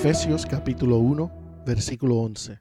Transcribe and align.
Efesios 0.00 0.46
capítulo 0.46 0.98
1, 0.98 1.64
versículo 1.66 2.18
11. 2.18 2.60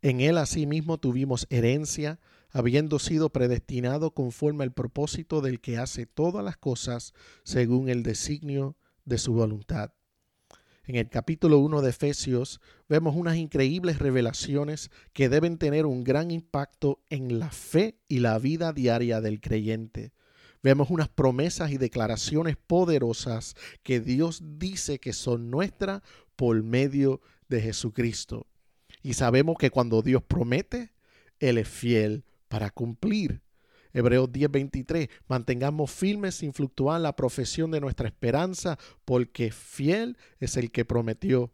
En 0.00 0.22
él 0.22 0.38
asimismo 0.38 0.96
tuvimos 0.96 1.46
herencia, 1.50 2.18
habiendo 2.50 2.98
sido 2.98 3.28
predestinado 3.28 4.12
conforme 4.12 4.64
al 4.64 4.72
propósito 4.72 5.42
del 5.42 5.60
que 5.60 5.76
hace 5.76 6.06
todas 6.06 6.42
las 6.42 6.56
cosas 6.56 7.12
según 7.44 7.90
el 7.90 8.02
designio 8.02 8.74
de 9.04 9.18
su 9.18 9.34
voluntad. 9.34 9.92
En 10.84 10.96
el 10.96 11.10
capítulo 11.10 11.58
1 11.58 11.82
de 11.82 11.90
Efesios 11.90 12.62
vemos 12.88 13.16
unas 13.16 13.36
increíbles 13.36 13.98
revelaciones 13.98 14.90
que 15.12 15.28
deben 15.28 15.58
tener 15.58 15.84
un 15.84 16.04
gran 16.04 16.30
impacto 16.30 17.02
en 17.10 17.38
la 17.38 17.50
fe 17.50 17.98
y 18.08 18.20
la 18.20 18.38
vida 18.38 18.72
diaria 18.72 19.20
del 19.20 19.42
creyente. 19.42 20.14
Vemos 20.62 20.90
unas 20.90 21.08
promesas 21.08 21.70
y 21.70 21.76
declaraciones 21.78 22.56
poderosas 22.56 23.54
que 23.84 24.00
Dios 24.00 24.42
dice 24.58 24.98
que 24.98 25.12
son 25.12 25.48
nuestras 25.48 26.02
por 26.36 26.62
medio 26.62 27.20
de 27.48 27.60
Jesucristo. 27.60 28.46
Y 29.02 29.14
sabemos 29.14 29.56
que 29.58 29.70
cuando 29.70 30.02
Dios 30.02 30.22
promete, 30.22 30.92
Él 31.40 31.58
es 31.58 31.68
fiel 31.68 32.24
para 32.48 32.70
cumplir. 32.70 33.42
Hebreos 33.92 34.30
10:23, 34.30 35.08
mantengamos 35.26 35.90
firmes 35.90 36.34
sin 36.34 36.52
fluctuar 36.52 37.00
la 37.00 37.16
profesión 37.16 37.70
de 37.70 37.80
nuestra 37.80 38.08
esperanza, 38.08 38.78
porque 39.04 39.50
fiel 39.50 40.18
es 40.38 40.56
el 40.56 40.70
que 40.70 40.84
prometió. 40.84 41.50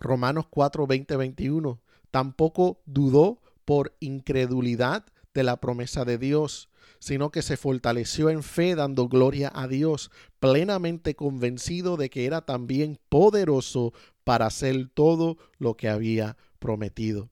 Romanos 0.00 0.46
4:20, 0.50 1.16
21, 1.16 1.80
tampoco 2.10 2.82
dudó 2.86 3.40
por 3.64 3.96
incredulidad 4.00 5.06
de 5.32 5.44
la 5.44 5.60
promesa 5.60 6.04
de 6.04 6.18
Dios, 6.18 6.68
sino 6.98 7.30
que 7.30 7.42
se 7.42 7.56
fortaleció 7.56 8.30
en 8.30 8.42
fe 8.42 8.74
dando 8.74 9.08
gloria 9.08 9.50
a 9.54 9.68
Dios, 9.68 10.10
plenamente 10.40 11.14
convencido 11.14 11.96
de 11.96 12.10
que 12.10 12.26
era 12.26 12.42
también 12.42 12.98
poderoso 13.08 13.92
para 14.24 14.46
hacer 14.46 14.88
todo 14.92 15.36
lo 15.58 15.76
que 15.76 15.88
había 15.88 16.36
prometido. 16.58 17.30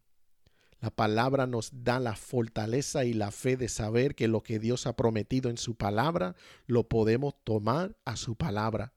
La 0.83 0.91
palabra 0.91 1.47
nos 1.47 1.71
da 1.85 2.01
la 2.01 2.17
fortaleza 2.17 3.05
y 3.05 3.13
la 3.13 3.31
fe 3.31 3.57
de 3.57 3.69
saber 3.69 4.17
que 4.17 4.27
lo 4.27 4.43
que 4.43 4.59
Dios 4.59 4.89
ha 4.89 4.97
prometido 4.97 5.49
en 5.49 5.57
su 5.57 5.77
palabra 5.77 6.35
lo 6.67 6.89
podemos 6.89 7.35
tomar 7.45 7.97
a 8.05 8.17
su 8.17 8.35
palabra. 8.35 8.93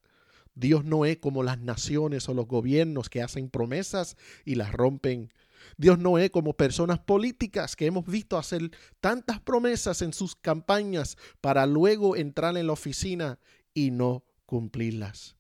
Dios 0.56 0.84
no 0.84 1.06
es 1.06 1.18
como 1.18 1.44
las 1.44 1.60
naciones 1.60 2.28
o 2.28 2.34
los 2.34 2.48
gobiernos 2.48 3.10
que 3.10 3.22
hacen 3.22 3.50
promesas 3.50 4.18
y 4.46 4.56
las 4.56 4.72
rompen 4.72 5.32
Dios 5.78 6.00
no 6.00 6.18
es 6.18 6.30
como 6.32 6.54
personas 6.54 7.00
políticas 7.00 7.76
que 7.76 7.86
hemos 7.86 8.06
visto 8.06 8.38
hacer 8.38 8.72
tantas 9.00 9.40
promesas 9.40 10.02
en 10.02 10.14
sus 10.14 10.36
campañas 10.36 11.18
para 11.42 11.66
luego 11.66 12.16
entrar 12.16 12.58
en 12.58 12.68
la 12.68 12.74
oficina 12.74 13.40
y 13.74 13.92
no 13.92 14.24
cumplirlas. 14.46 15.36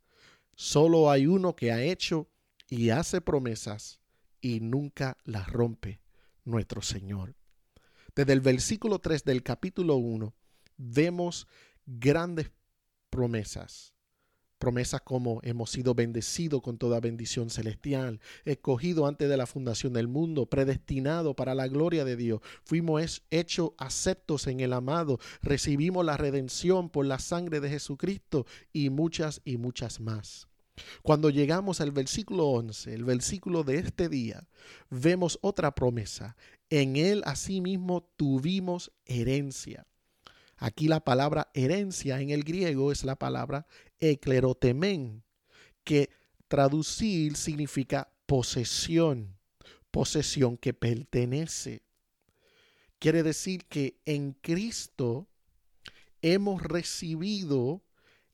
Solo 0.55 1.09
hay 1.09 1.27
uno 1.27 1.55
que 1.55 1.71
ha 1.71 1.81
hecho 1.81 2.29
y 2.69 2.89
hace 2.89 3.21
promesas 3.21 3.99
y 4.41 4.59
nunca 4.59 5.17
las 5.23 5.51
rompe, 5.51 6.01
nuestro 6.43 6.81
Señor. 6.81 7.35
Desde 8.15 8.33
el 8.33 8.41
versículo 8.41 8.99
3 8.99 9.23
del 9.23 9.43
capítulo 9.43 9.95
1 9.95 10.33
vemos 10.77 11.47
grandes 11.85 12.51
promesas 13.09 13.94
Promesas 14.57 15.01
como 15.01 15.41
hemos 15.43 15.69
sido 15.69 15.93
bendecidos 15.95 16.61
con 16.61 16.77
toda 16.77 17.01
bendición 17.01 17.49
celestial, 17.49 18.21
escogido 18.45 19.05
antes 19.05 19.27
de 19.27 19.37
la 19.37 19.47
fundación 19.47 19.91
del 19.93 20.07
mundo, 20.07 20.45
predestinado 20.45 21.35
para 21.35 21.53
la 21.55 21.67
gloria 21.67 22.05
de 22.05 22.15
Dios, 22.15 22.41
fuimos 22.63 23.23
hechos 23.29 23.71
aceptos 23.77 24.47
en 24.47 24.61
el 24.61 24.71
amado, 24.71 25.19
recibimos 25.41 26.05
la 26.05 26.17
redención 26.17 26.89
por 26.89 27.05
la 27.05 27.19
sangre 27.19 27.59
de 27.59 27.69
Jesucristo 27.69 28.45
y 28.71 28.89
muchas 28.89 29.41
y 29.43 29.57
muchas 29.57 29.99
más. 29.99 30.47
Cuando 31.03 31.29
llegamos 31.29 31.81
al 31.81 31.91
versículo 31.91 32.47
11, 32.47 32.93
el 32.93 33.03
versículo 33.03 33.63
de 33.63 33.79
este 33.79 34.09
día, 34.09 34.47
vemos 34.89 35.37
otra 35.41 35.73
promesa. 35.75 36.35
En 36.69 36.95
él 36.95 37.21
asimismo 37.25 38.09
tuvimos 38.17 38.91
herencia. 39.05 39.85
Aquí 40.57 40.87
la 40.87 41.01
palabra 41.01 41.49
herencia 41.53 42.21
en 42.21 42.29
el 42.29 42.43
griego 42.43 42.91
es 42.91 43.03
la 43.03 43.17
palabra 43.17 43.67
eclerotemen, 43.99 45.23
que 45.83 46.09
traducir 46.47 47.35
significa 47.35 48.09
posesión, 48.25 49.37
posesión 49.91 50.57
que 50.57 50.73
pertenece. 50.73 51.83
Quiere 52.99 53.23
decir 53.23 53.65
que 53.65 53.99
en 54.05 54.33
Cristo 54.33 55.27
hemos 56.21 56.61
recibido 56.61 57.83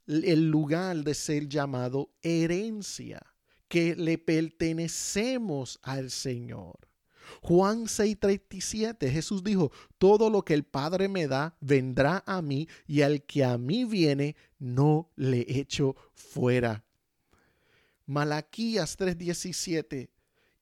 el 0.07 0.49
lugar 0.49 0.97
de 0.97 1.13
ser 1.13 1.47
llamado 1.47 2.13
herencia, 2.21 3.21
que 3.67 3.95
le 3.95 4.17
pertenecemos 4.17 5.79
al 5.81 6.11
Señor. 6.11 6.90
Juan 7.41 7.85
6:37, 7.85 9.09
Jesús 9.09 9.43
dijo, 9.43 9.71
todo 9.97 10.29
lo 10.29 10.43
que 10.43 10.53
el 10.53 10.63
Padre 10.63 11.07
me 11.07 11.27
da 11.27 11.55
vendrá 11.61 12.23
a 12.25 12.41
mí 12.41 12.67
y 12.87 13.01
al 13.01 13.23
que 13.23 13.43
a 13.43 13.57
mí 13.57 13.85
viene 13.85 14.35
no 14.59 15.09
le 15.15 15.45
echo 15.47 15.95
fuera. 16.13 16.83
Malaquías 18.05 18.97
3:17, 18.97 20.09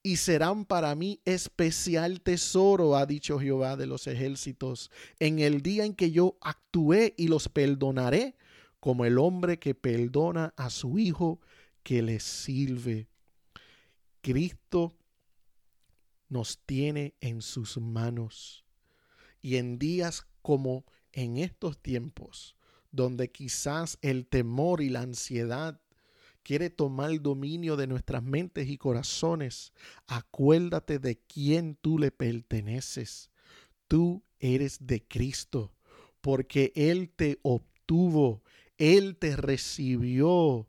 y 0.03 0.17
serán 0.17 0.65
para 0.65 0.95
mí 0.95 1.19
especial 1.25 2.21
tesoro, 2.21 2.95
ha 2.95 3.05
dicho 3.05 3.39
Jehová 3.39 3.75
de 3.75 3.87
los 3.87 4.07
ejércitos, 4.07 4.91
en 5.19 5.39
el 5.39 5.61
día 5.61 5.85
en 5.85 5.93
que 5.93 6.11
yo 6.11 6.37
actué 6.41 7.13
y 7.17 7.27
los 7.27 7.49
perdonaré, 7.49 8.35
como 8.79 9.03
el 9.03 9.17
hombre 9.17 9.59
que 9.59 9.75
perdona 9.75 10.53
a 10.55 10.69
su 10.69 10.99
hijo 10.99 11.41
que 11.83 12.01
le 12.01 12.19
sirve. 12.19 13.07
Cristo 14.21 14.93
nos 16.29 16.59
tiene 16.65 17.15
en 17.19 17.41
sus 17.41 17.77
manos. 17.77 18.63
Y 19.41 19.57
en 19.57 19.79
días 19.79 20.25
como 20.41 20.85
en 21.11 21.37
estos 21.37 21.77
tiempos, 21.81 22.55
donde 22.91 23.31
quizás 23.31 23.97
el 24.01 24.25
temor 24.25 24.81
y 24.81 24.89
la 24.89 25.01
ansiedad 25.01 25.81
quiere 26.43 26.69
tomar 26.69 27.21
dominio 27.21 27.75
de 27.75 27.87
nuestras 27.87 28.23
mentes 28.23 28.67
y 28.69 28.77
corazones, 28.77 29.73
acuérdate 30.07 30.99
de 30.99 31.19
quién 31.19 31.75
tú 31.75 31.99
le 31.99 32.11
perteneces. 32.11 33.29
Tú 33.87 34.23
eres 34.39 34.77
de 34.87 35.03
Cristo, 35.03 35.73
porque 36.21 36.71
Él 36.75 37.09
te 37.15 37.39
obtuvo, 37.43 38.43
Él 38.77 39.17
te 39.17 39.35
recibió, 39.35 40.67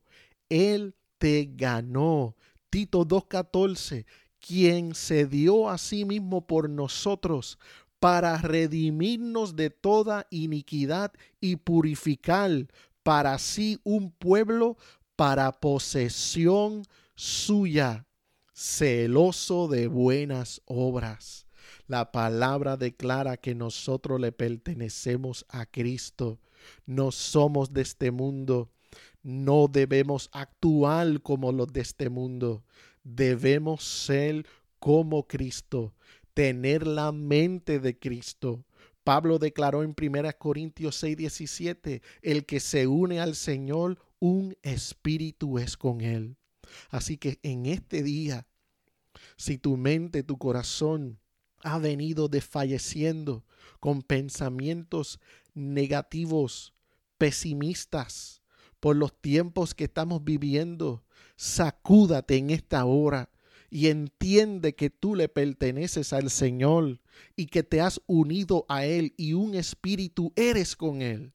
Él 0.49 0.95
te 1.19 1.51
ganó. 1.55 2.37
Tito 2.71 3.07
2.14, 3.07 4.07
quien 4.41 4.95
se 4.95 5.27
dio 5.27 5.69
a 5.69 5.79
sí 5.79 6.05
mismo 6.05 6.47
por 6.47 6.69
nosotros 6.69 7.59
para 7.99 8.39
redimirnos 8.39 9.55
de 9.57 9.71
toda 9.71 10.27
iniquidad 10.31 11.13
y 11.41 11.57
purificar 11.57 12.67
para 13.03 13.39
sí 13.39 13.79
un 13.85 14.11
pueblo 14.11 14.77
para 15.17 15.53
posesión 15.53 16.85
suya, 17.15 18.07
celoso 18.55 19.69
de 19.69 19.87
buenas 19.87 20.63
obras. 20.65 21.47
La 21.87 22.11
palabra 22.11 22.77
declara 22.77 23.37
que 23.37 23.55
nosotros 23.55 24.19
le 24.21 24.33
pertenecemos 24.33 25.45
a 25.49 25.67
Cristo, 25.67 26.39
no 26.87 27.11
somos 27.11 27.73
de 27.73 27.83
este 27.83 28.11
mundo, 28.11 28.71
no 29.23 29.69
debemos 29.69 30.31
actuar 30.33 31.21
como 31.21 31.53
los 31.53 31.73
de 31.73 31.81
este 31.81 32.09
mundo, 32.09 32.65
debemos 33.03 33.85
ser 33.85 34.47
como 34.79 35.27
Cristo, 35.27 35.95
tener 36.35 36.87
la 36.87 37.13
mente 37.13 37.81
de 37.81 37.99
Cristo. 37.99 38.65
Pablo 39.05 39.39
declaró 39.39 39.83
en 39.83 39.95
1 40.01 40.39
Corintios 40.39 40.97
6, 40.97 41.17
17, 41.17 42.03
el 42.23 42.47
que 42.47 42.61
se 42.61 42.87
une 42.87 43.21
al 43.21 43.35
Señor, 43.35 43.99
un 44.19 44.57
espíritu 44.63 45.59
es 45.59 45.77
con 45.77 46.01
él. 46.01 46.37
Así 46.91 47.17
que 47.17 47.39
en 47.43 47.67
este 47.67 48.03
día, 48.03 48.47
si 49.37 49.59
tu 49.59 49.77
mente, 49.77 50.23
tu 50.23 50.39
corazón 50.39 51.19
ha 51.63 51.79
venido 51.79 52.29
desfalleciendo 52.29 53.45
con 53.81 54.03
pensamientos 54.03 55.19
negativos, 55.55 56.75
pesimistas, 57.19 58.40
por 58.81 58.97
los 58.97 59.15
tiempos 59.21 59.75
que 59.75 59.85
estamos 59.85 60.25
viviendo, 60.25 61.05
sacúdate 61.37 62.37
en 62.37 62.51
esta 62.51 62.85
hora 62.87 63.31
y 63.71 63.87
entiende 63.87 64.75
que 64.75 64.91
tú 64.91 65.15
le 65.15 65.29
perteneces 65.29 66.13
al 66.13 66.31
Señor 66.31 67.01
y 67.37 67.47
que 67.47 67.63
te 67.63 67.81
has 67.81 68.01
unido 68.07 68.67
a 68.69 68.85
Él 68.85 69.15
y 69.17 69.35
un 69.35 69.55
espíritu 69.55 70.33
eres 70.35 70.75
con 70.75 71.03
Él. 71.03 71.33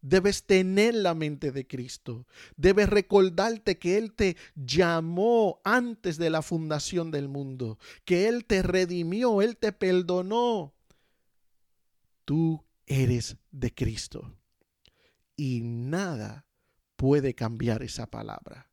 Debes 0.00 0.44
tener 0.44 0.94
la 0.94 1.14
mente 1.14 1.50
de 1.50 1.66
Cristo. 1.66 2.26
Debes 2.56 2.88
recordarte 2.88 3.78
que 3.78 3.96
Él 3.96 4.12
te 4.12 4.36
llamó 4.54 5.60
antes 5.64 6.18
de 6.18 6.30
la 6.30 6.42
fundación 6.42 7.10
del 7.10 7.28
mundo, 7.28 7.78
que 8.04 8.28
Él 8.28 8.44
te 8.44 8.62
redimió, 8.62 9.40
Él 9.40 9.56
te 9.56 9.72
perdonó. 9.72 10.74
Tú 12.24 12.64
eres 12.86 13.36
de 13.50 13.72
Cristo. 13.74 14.34
Y 15.36 15.62
nada 15.62 16.46
puede 17.04 17.34
cambiar 17.34 17.82
esa 17.82 18.06
palabra 18.06 18.70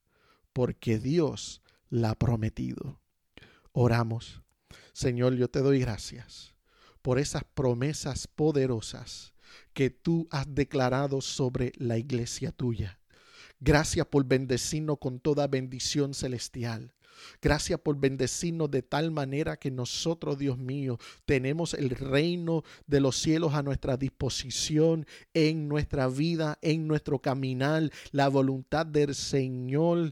porque 0.53 0.99
Dios 0.99 1.61
la 1.89 2.11
ha 2.11 2.15
prometido. 2.15 3.01
Oramos. 3.73 4.41
Señor, 4.93 5.35
yo 5.35 5.49
te 5.49 5.59
doy 5.59 5.81
gracias 5.81 6.55
por 7.01 7.19
esas 7.19 7.43
promesas 7.43 8.27
poderosas 8.27 9.33
que 9.73 9.89
tú 9.89 10.29
has 10.31 10.45
declarado 10.47 11.19
sobre 11.19 11.73
la 11.75 11.97
iglesia 11.97 12.53
tuya. 12.53 13.01
Gracias 13.59 14.07
por 14.07 14.23
bendecirnos 14.23 14.99
con 14.99 15.19
toda 15.19 15.47
bendición 15.47 16.13
celestial. 16.13 16.93
Gracias 17.41 17.79
por 17.79 17.99
bendecirnos 17.99 18.71
de 18.71 18.81
tal 18.81 19.11
manera 19.11 19.57
que 19.57 19.71
nosotros, 19.71 20.37
Dios 20.37 20.57
mío, 20.57 20.97
tenemos 21.25 21.73
el 21.73 21.89
reino 21.89 22.63
de 22.87 22.99
los 22.99 23.17
cielos 23.17 23.53
a 23.53 23.63
nuestra 23.63 23.97
disposición 23.97 25.05
en 25.33 25.67
nuestra 25.67 26.07
vida, 26.07 26.57
en 26.61 26.87
nuestro 26.87 27.19
caminar, 27.19 27.89
la 28.11 28.27
voluntad 28.27 28.85
del 28.85 29.15
Señor 29.15 30.11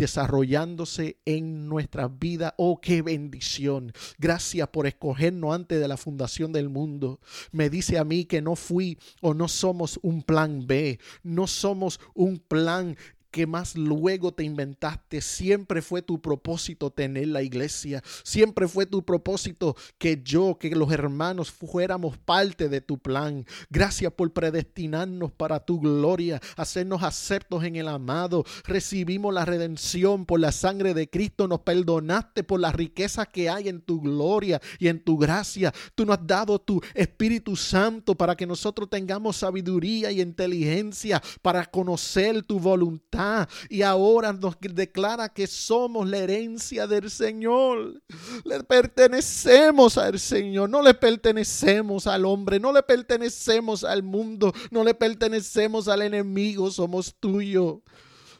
desarrollándose 0.00 1.18
en 1.26 1.68
nuestra 1.68 2.08
vida. 2.08 2.54
Oh, 2.56 2.80
qué 2.80 3.02
bendición. 3.02 3.92
Gracias 4.18 4.66
por 4.68 4.86
escogernos 4.86 5.54
antes 5.54 5.78
de 5.78 5.88
la 5.88 5.98
fundación 5.98 6.52
del 6.52 6.70
mundo. 6.70 7.20
Me 7.52 7.68
dice 7.68 7.98
a 7.98 8.04
mí 8.04 8.24
que 8.24 8.40
no 8.40 8.56
fui 8.56 8.98
o 9.20 9.34
no 9.34 9.46
somos 9.46 10.00
un 10.02 10.22
plan 10.22 10.66
B, 10.66 10.98
no 11.22 11.46
somos 11.46 12.00
un 12.14 12.38
plan 12.38 12.96
que 13.30 13.46
más 13.46 13.76
luego 13.76 14.32
te 14.32 14.44
inventaste. 14.44 15.20
Siempre 15.20 15.82
fue 15.82 16.02
tu 16.02 16.20
propósito 16.20 16.90
tener 16.90 17.28
la 17.28 17.42
iglesia. 17.42 18.02
Siempre 18.24 18.66
fue 18.68 18.86
tu 18.86 19.04
propósito 19.04 19.76
que 19.98 20.20
yo, 20.22 20.58
que 20.58 20.70
los 20.70 20.90
hermanos 20.92 21.50
fuéramos 21.50 22.18
parte 22.18 22.68
de 22.68 22.80
tu 22.80 22.98
plan. 22.98 23.46
Gracias 23.70 24.12
por 24.12 24.32
predestinarnos 24.32 25.30
para 25.32 25.60
tu 25.60 25.80
gloria, 25.80 26.40
hacernos 26.56 27.02
aceptos 27.02 27.64
en 27.64 27.76
el 27.76 27.88
amado. 27.88 28.44
Recibimos 28.64 29.32
la 29.32 29.44
redención 29.44 30.26
por 30.26 30.40
la 30.40 30.52
sangre 30.52 30.94
de 30.94 31.08
Cristo. 31.08 31.46
Nos 31.46 31.60
perdonaste 31.60 32.42
por 32.42 32.60
las 32.60 32.74
riquezas 32.74 33.28
que 33.28 33.48
hay 33.48 33.68
en 33.68 33.80
tu 33.80 34.00
gloria 34.00 34.60
y 34.78 34.88
en 34.88 35.02
tu 35.02 35.16
gracia. 35.16 35.72
Tú 35.94 36.04
nos 36.04 36.18
has 36.18 36.26
dado 36.26 36.58
tu 36.58 36.80
Espíritu 36.94 37.54
Santo 37.54 38.14
para 38.14 38.36
que 38.36 38.46
nosotros 38.46 38.90
tengamos 38.90 39.36
sabiduría 39.36 40.10
y 40.10 40.20
inteligencia 40.20 41.22
para 41.42 41.64
conocer 41.66 42.42
tu 42.42 42.58
voluntad 42.58 43.19
y 43.68 43.82
ahora 43.82 44.32
nos 44.32 44.56
declara 44.60 45.28
que 45.28 45.46
somos 45.46 46.08
la 46.08 46.18
herencia 46.18 46.86
del 46.86 47.10
Señor. 47.10 48.02
Le 48.44 48.62
pertenecemos 48.64 49.98
al 49.98 50.18
Señor, 50.18 50.70
no 50.70 50.82
le 50.82 50.94
pertenecemos 50.94 52.06
al 52.06 52.24
hombre, 52.24 52.60
no 52.60 52.72
le 52.72 52.82
pertenecemos 52.82 53.84
al 53.84 54.02
mundo, 54.02 54.52
no 54.70 54.84
le 54.84 54.94
pertenecemos 54.94 55.88
al 55.88 56.02
enemigo, 56.02 56.70
somos 56.70 57.14
tuyo, 57.18 57.82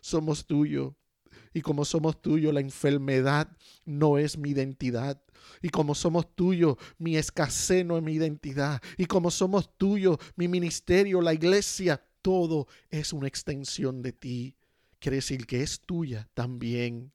somos 0.00 0.46
tuyo. 0.46 0.94
Y 1.52 1.62
como 1.62 1.84
somos 1.84 2.22
tuyo, 2.22 2.52
la 2.52 2.60
enfermedad 2.60 3.48
no 3.84 4.18
es 4.18 4.38
mi 4.38 4.50
identidad. 4.50 5.20
Y 5.62 5.68
como 5.70 5.96
somos 5.96 6.34
tuyo, 6.36 6.78
mi 6.98 7.16
escasez 7.16 7.84
no 7.84 7.96
es 7.96 8.02
mi 8.04 8.12
identidad. 8.12 8.80
Y 8.96 9.06
como 9.06 9.32
somos 9.32 9.76
tuyo, 9.76 10.18
mi 10.36 10.46
ministerio, 10.46 11.20
la 11.20 11.34
iglesia, 11.34 12.00
todo 12.22 12.68
es 12.88 13.12
una 13.12 13.26
extensión 13.26 14.00
de 14.02 14.12
ti 14.12 14.59
quiere 15.00 15.16
decir 15.16 15.46
que 15.46 15.62
es 15.62 15.80
tuya 15.80 16.28
también. 16.34 17.12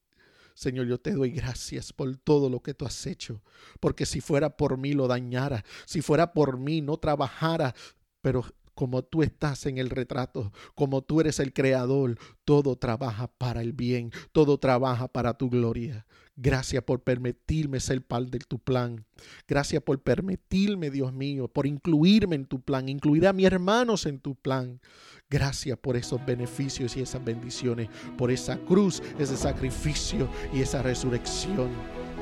Señor, 0.54 0.86
yo 0.86 0.98
te 0.98 1.12
doy 1.12 1.30
gracias 1.30 1.92
por 1.92 2.16
todo 2.16 2.48
lo 2.48 2.60
que 2.60 2.74
tú 2.74 2.86
has 2.86 3.06
hecho, 3.06 3.42
porque 3.78 4.06
si 4.06 4.20
fuera 4.20 4.56
por 4.56 4.78
mí 4.78 4.92
lo 4.92 5.06
dañara, 5.06 5.64
si 5.84 6.00
fuera 6.00 6.32
por 6.32 6.58
mí 6.58 6.80
no 6.80 6.96
trabajara, 6.96 7.74
pero 8.22 8.44
como 8.76 9.02
tú 9.02 9.22
estás 9.22 9.64
en 9.66 9.78
el 9.78 9.88
retrato, 9.88 10.52
como 10.74 11.02
tú 11.02 11.20
eres 11.20 11.40
el 11.40 11.52
creador, 11.54 12.18
todo 12.44 12.76
trabaja 12.76 13.26
para 13.26 13.62
el 13.62 13.72
bien, 13.72 14.12
todo 14.32 14.58
trabaja 14.58 15.08
para 15.08 15.34
tu 15.34 15.48
gloria. 15.48 16.06
Gracias 16.36 16.84
por 16.84 17.02
permitirme 17.02 17.80
ser 17.80 18.02
parte 18.02 18.38
de 18.38 18.44
tu 18.44 18.58
plan. 18.58 19.06
Gracias 19.48 19.82
por 19.82 20.02
permitirme, 20.02 20.90
Dios 20.90 21.14
mío, 21.14 21.48
por 21.48 21.66
incluirme 21.66 22.36
en 22.36 22.44
tu 22.44 22.60
plan, 22.60 22.90
incluir 22.90 23.26
a 23.26 23.32
mis 23.32 23.46
hermanos 23.46 24.04
en 24.04 24.20
tu 24.20 24.34
plan. 24.34 24.78
Gracias 25.28 25.76
por 25.78 25.96
esos 25.96 26.24
beneficios 26.24 26.96
y 26.96 27.02
esas 27.02 27.24
bendiciones, 27.24 27.88
por 28.16 28.30
esa 28.30 28.56
cruz, 28.58 29.02
ese 29.18 29.36
sacrificio 29.36 30.28
y 30.52 30.60
esa 30.60 30.82
resurrección 30.82 31.70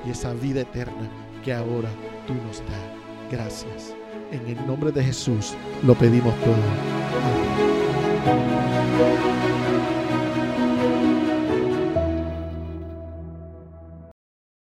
y 0.07 0.11
esa 0.11 0.33
vida 0.33 0.63
eterna 0.63 1.11
que 1.45 1.53
ahora 1.53 1.91
tú 2.27 2.33
nos 2.33 2.61
das. 2.61 3.31
Gracias. 3.31 3.95
En 4.33 4.47
el 4.49 4.67
nombre 4.67 4.91
de 4.91 5.05
Jesús 5.05 5.55
lo 5.83 5.95
pedimos 5.95 6.35
todo. 6.41 6.55
Amén. 8.27 9.54